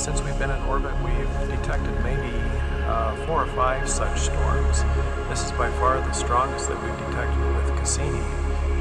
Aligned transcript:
Since 0.00 0.22
we've 0.22 0.38
been 0.38 0.50
in 0.50 0.62
orbit, 0.62 0.94
we've 1.04 1.50
detected 1.50 1.92
maybe 2.02 2.34
uh, 2.86 3.14
four 3.26 3.44
or 3.44 3.46
five 3.48 3.86
such 3.86 4.18
storms. 4.18 4.82
This 5.28 5.44
is 5.44 5.52
by 5.52 5.70
far 5.72 5.98
the 5.98 6.12
strongest 6.12 6.70
that 6.70 6.82
we've 6.82 6.96
detected 7.10 7.38
with 7.54 7.78
Cassini, 7.78 8.24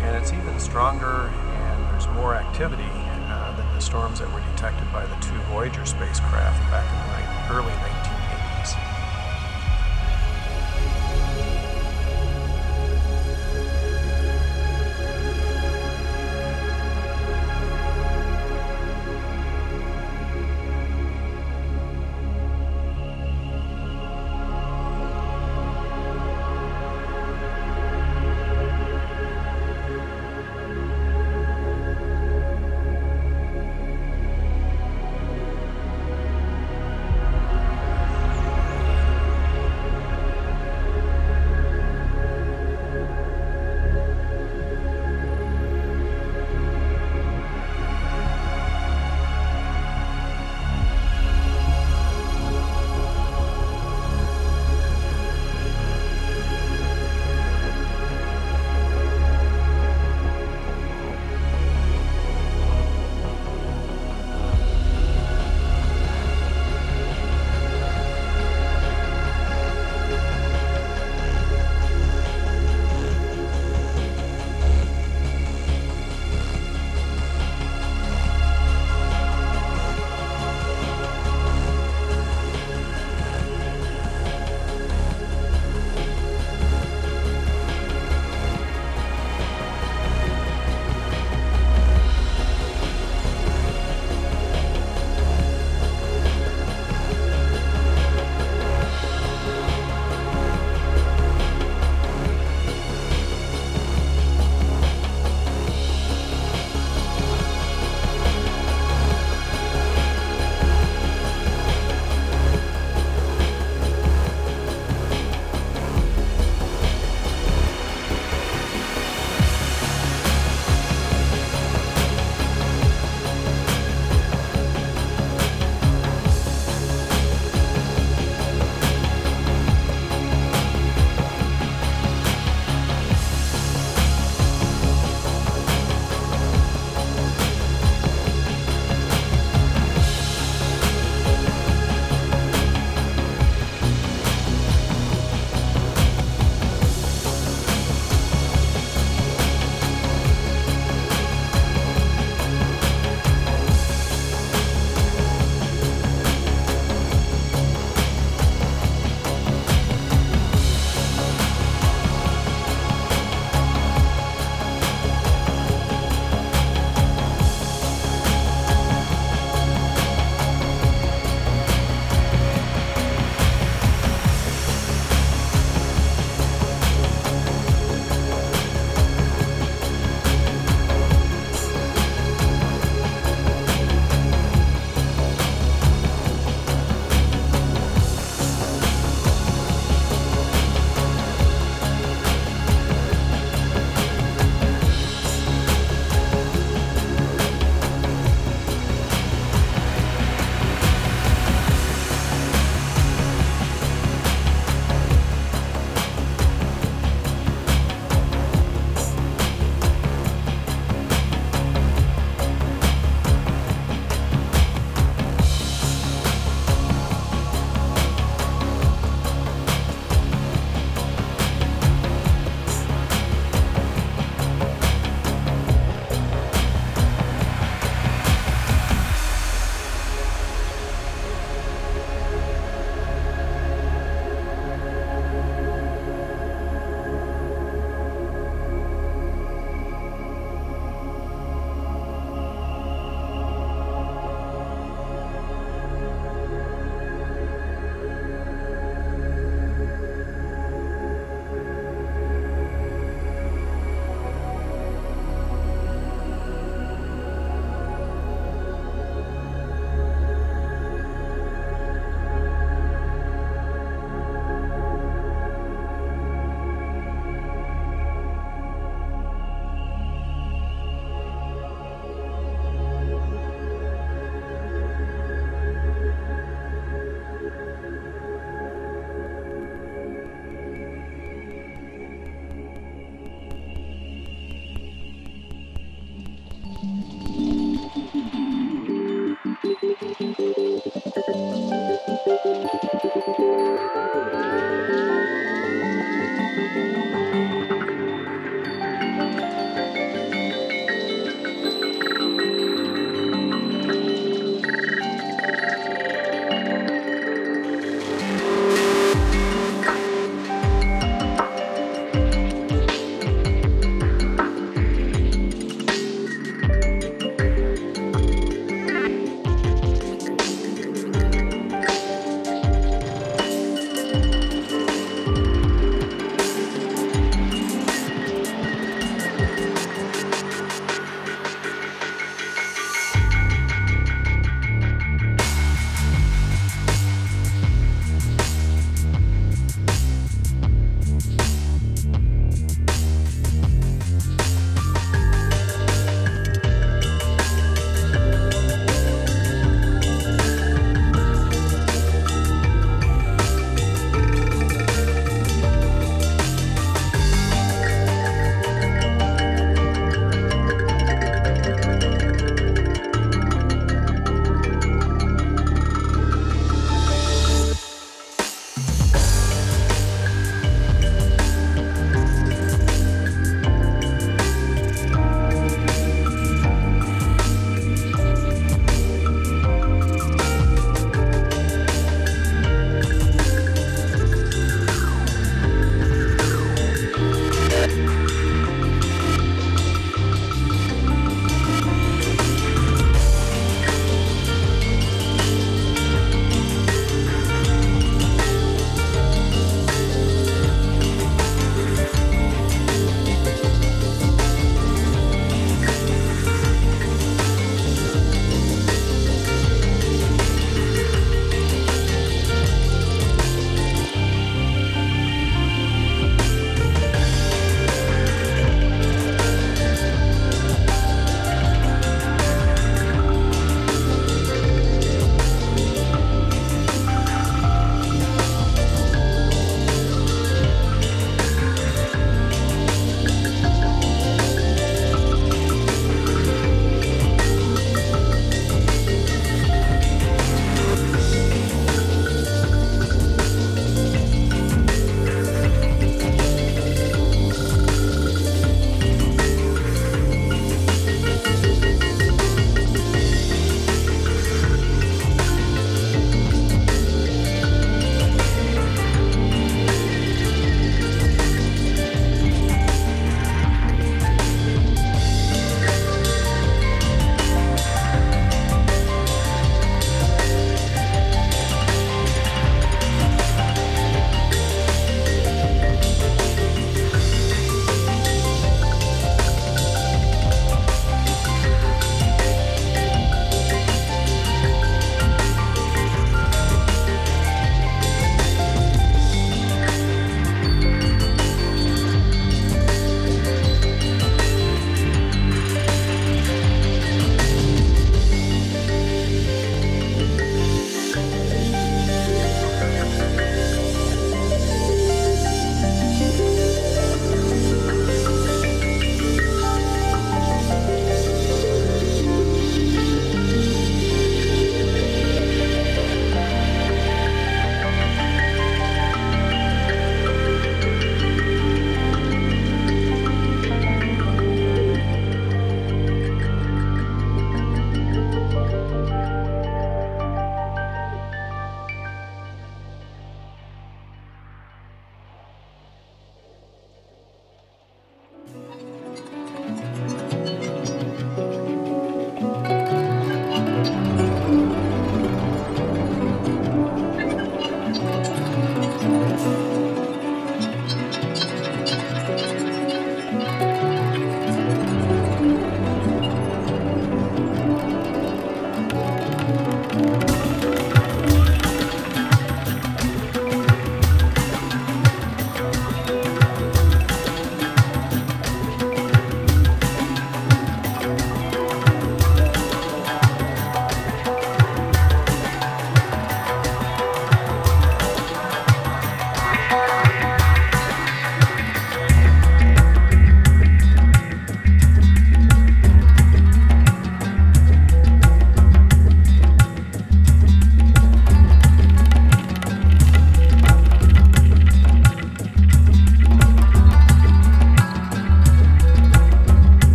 and 0.00 0.16
it's 0.16 0.32
even 0.32 0.58
stronger 0.58 1.28
and 1.28 1.84
there's 1.92 2.08
more 2.16 2.34
activity 2.34 2.88
uh, 3.28 3.54
than 3.58 3.74
the 3.74 3.80
storms 3.80 4.20
that 4.20 4.32
were 4.32 4.40
detected 4.52 4.90
by 4.90 5.04
the 5.04 5.16
two 5.16 5.36
Voyager 5.52 5.84
spacecraft 5.84 6.58
back 6.70 6.88
in 6.88 6.98
the 7.12 7.58
early 7.58 7.72
1980s. 7.72 8.01